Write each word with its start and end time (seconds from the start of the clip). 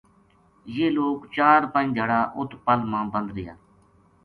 یہ 0.75 0.87
لوک 0.97 1.19
چار 1.35 1.61
پنج 1.73 1.87
دھیاڑا 1.95 2.19
اُت 2.37 2.51
پَل 2.65 2.79
ما 2.91 2.99
بند 3.13 3.29
رہیا 3.35 3.53